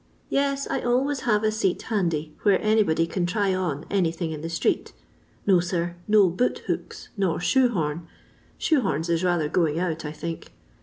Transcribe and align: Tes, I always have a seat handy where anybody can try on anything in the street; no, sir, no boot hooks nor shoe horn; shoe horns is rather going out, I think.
Tes, 0.31 0.65
I 0.67 0.81
always 0.81 1.19
have 1.29 1.43
a 1.43 1.51
seat 1.51 1.79
handy 1.83 2.33
where 2.41 2.59
anybody 2.63 3.05
can 3.05 3.27
try 3.27 3.53
on 3.53 3.85
anything 3.91 4.31
in 4.31 4.41
the 4.41 4.49
street; 4.49 4.93
no, 5.45 5.59
sir, 5.59 5.95
no 6.07 6.27
boot 6.27 6.63
hooks 6.65 7.09
nor 7.17 7.39
shoe 7.39 7.69
horn; 7.69 8.07
shoe 8.57 8.81
horns 8.81 9.09
is 9.09 9.23
rather 9.23 9.47
going 9.47 9.77
out, 9.77 10.03
I 10.03 10.11
think. 10.11 10.53